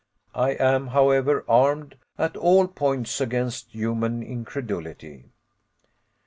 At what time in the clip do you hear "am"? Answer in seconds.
0.53-0.87